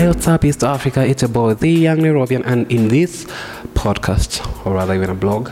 [0.00, 1.04] What's up, East Africa?
[1.06, 3.26] It's boy, the Young Nairobian, and in this
[3.74, 5.50] podcast, or rather even a blog,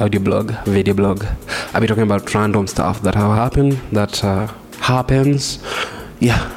[0.00, 1.26] audio blog, video blog,
[1.74, 4.46] I'll be talking about random stuff that have happened, that uh,
[4.78, 5.62] happens.
[6.20, 6.50] Yeah.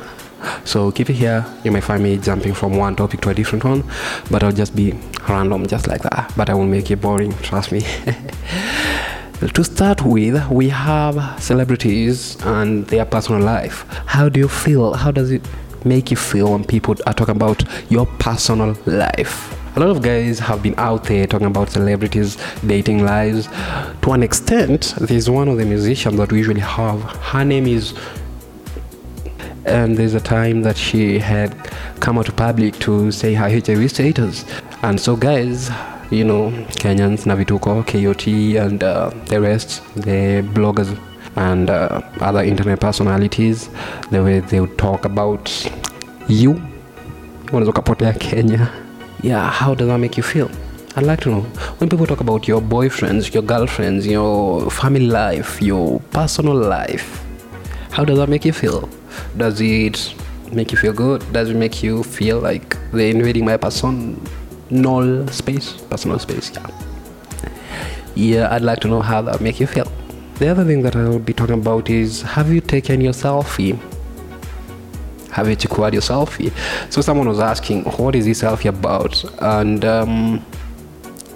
[0.63, 1.45] So keep it here.
[1.65, 3.83] You may find me jumping from one topic to a different one,
[4.31, 4.97] but I'll just be
[5.27, 6.31] random, just like that.
[6.37, 7.81] But I won't make it boring, trust me.
[9.53, 13.85] to start with, we have celebrities and their personal life.
[14.05, 14.93] How do you feel?
[14.93, 15.45] How does it
[15.85, 19.59] make you feel when people are talking about your personal life?
[19.75, 23.47] A lot of guys have been out there talking about celebrities' dating lives.
[24.03, 27.01] To an extent, there's one of the musicians that we usually have.
[27.01, 27.93] Her name is
[29.65, 31.55] and there's a time that she had
[31.99, 34.45] come out to public to say her HIV status.
[34.81, 35.69] And so, guys,
[36.11, 38.27] you know, Kenyans, Navituko, KOT,
[38.61, 40.97] and uh, the rest, the bloggers
[41.35, 43.69] and uh, other internet personalities,
[44.11, 45.49] the way they would talk about
[46.27, 46.61] you,
[47.47, 48.67] unaweza ukapotea Kenya.
[49.23, 50.49] Yeah, how does that make you feel?
[50.95, 51.41] I'd like to know
[51.79, 57.23] when people talk about your boyfriends, your girlfriends, your family life, your personal life.
[57.91, 58.89] How does that make you feel?
[59.37, 60.13] Does it
[60.51, 61.23] make you feel good?
[61.33, 65.73] Does it make you feel like they're invading my personal space?
[65.89, 66.67] Personal space, yeah.
[68.15, 69.87] Yeah, I'd like to know how that make you feel.
[70.39, 73.79] The other thing that I'll be talking about is have you taken your selfie?
[75.31, 76.51] Have you secured your selfie?
[76.91, 79.23] So someone was asking, what is this selfie about?
[79.41, 80.45] And um,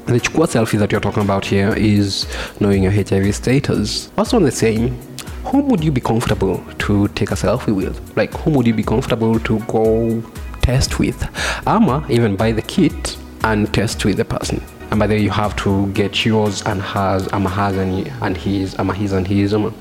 [0.08, 2.26] the chukua selfie that you're talking about here is
[2.60, 4.12] knowing your HIV status.
[4.18, 5.00] Also on the same,
[5.46, 8.18] whom would you be comfortable to take a selfie with?
[8.18, 10.22] Like, whom would you be comfortable to go
[10.62, 11.24] test with?
[11.68, 14.62] Ama even buy the kit and test with the person.
[14.90, 18.38] And by the way, you have to get yours and hers, ama hers and, and
[18.38, 19.54] his, ama his and his.
[19.54, 19.68] Ama.
[19.68, 19.76] Um.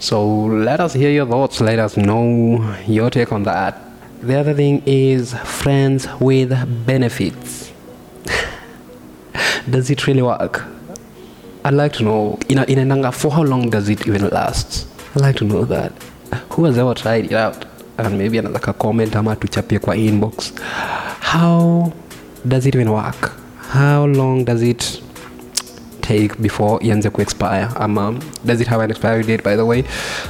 [0.00, 1.60] So let us hear your thoughts.
[1.60, 3.80] Let us know your take on that.
[4.22, 6.50] The other thing is friends with
[6.86, 7.72] benefits.
[9.70, 10.64] Does it really work?
[11.64, 14.28] I'd like to know in a, in a nanga for how long does it even
[14.28, 14.86] last?
[15.14, 15.92] I'd like to know that.
[16.52, 17.64] Who has ever tried it out?
[17.98, 20.58] And maybe another comment ama tuchapie kwa inbox.
[20.60, 21.92] How
[22.46, 23.37] does it even work?
[23.68, 25.02] How long does it
[26.00, 27.68] take before ianze ku expire?
[27.76, 29.84] Ama does it have an expiry date by the way?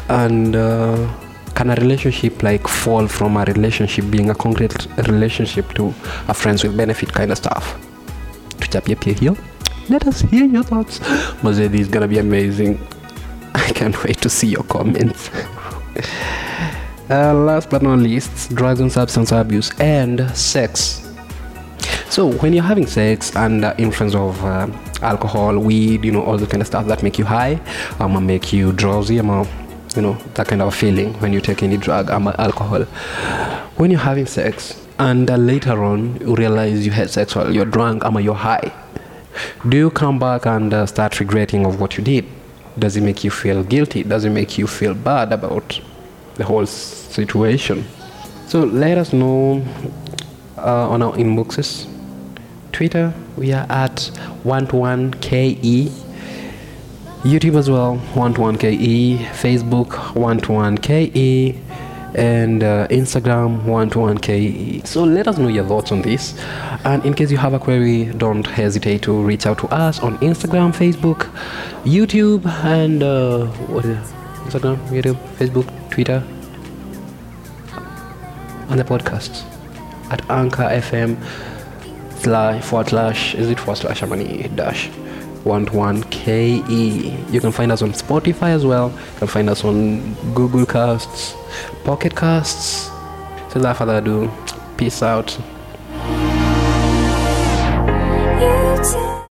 [0.09, 1.09] And uh,
[1.55, 5.95] can a relationship like fall from a relationship being a concrete relationship to
[6.27, 7.79] a friends with benefit kind of stuff?
[8.59, 9.37] Tuchapie pia hiyo.
[9.89, 10.99] Let us hear your thoughts.
[11.43, 12.79] This is gonna be amazing.
[13.55, 15.31] I can't wait to see your comments.
[17.11, 21.08] uh, last but not least, drugs and substance abuse and sex.
[22.19, 24.67] So when you're having sex under influence of uh,
[25.03, 27.61] alcohol, weed, you know, all the kind of stuff that make you high,
[28.01, 29.47] um, make you drowsy, um,
[29.95, 32.83] you know, that kind of feeling when you take any drug, um, alcohol.
[33.77, 37.65] When you're having sex and uh, later on you realize you had sex while you're
[37.65, 38.73] drunk, um, you're high,
[39.69, 42.27] do you come back and uh, start regretting of what you did?
[42.77, 44.03] Does it make you feel guilty?
[44.03, 45.81] Does it make you feel bad about
[46.35, 47.85] the whole situation?
[48.49, 49.65] So let us know
[50.57, 51.95] uh, on our inboxes.
[52.79, 53.97] Twitter, we are at
[54.45, 55.89] 121KE.
[57.25, 59.19] YouTube as well, 121KE.
[59.31, 61.61] Facebook, 121KE.
[62.15, 64.87] And uh, Instagram, 121KE.
[64.87, 66.39] So let us know your thoughts on this.
[66.85, 70.17] And in case you have a query, don't hesitate to reach out to us on
[70.19, 71.29] Instagram, Facebook,
[71.83, 74.15] YouTube, and uh, what is it?
[74.47, 76.23] Instagram, YouTube, Facebook, Twitter,
[78.71, 79.43] and the podcast
[80.13, 81.17] at Anchor FM
[82.23, 84.91] slash forward slash is it forward slash how many dash
[85.45, 87.33] 11KE.
[87.33, 88.91] You can find us on Spotify as well.
[88.91, 91.35] You can find us on Google Casts,
[91.85, 92.89] Pocket Casts.
[93.49, 94.31] So without further ado,
[94.77, 95.39] peace out.